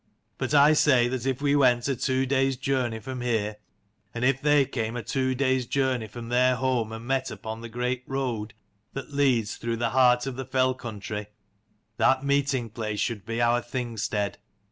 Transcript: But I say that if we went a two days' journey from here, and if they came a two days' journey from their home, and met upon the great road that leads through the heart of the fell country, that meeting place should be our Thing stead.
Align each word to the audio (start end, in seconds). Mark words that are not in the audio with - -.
But 0.39 0.55
I 0.55 0.73
say 0.73 1.07
that 1.09 1.27
if 1.27 1.43
we 1.43 1.55
went 1.55 1.87
a 1.87 1.95
two 1.95 2.25
days' 2.25 2.57
journey 2.57 2.97
from 2.97 3.21
here, 3.21 3.57
and 4.15 4.25
if 4.25 4.41
they 4.41 4.65
came 4.65 4.95
a 4.97 5.03
two 5.03 5.35
days' 5.35 5.67
journey 5.67 6.07
from 6.07 6.29
their 6.29 6.55
home, 6.55 6.91
and 6.91 7.05
met 7.05 7.29
upon 7.29 7.61
the 7.61 7.69
great 7.69 8.01
road 8.07 8.55
that 8.93 9.13
leads 9.13 9.57
through 9.57 9.77
the 9.77 9.91
heart 9.91 10.25
of 10.25 10.37
the 10.37 10.45
fell 10.45 10.73
country, 10.73 11.27
that 11.97 12.25
meeting 12.25 12.71
place 12.71 12.99
should 12.99 13.27
be 13.27 13.39
our 13.41 13.61
Thing 13.61 13.95
stead. 13.95 14.39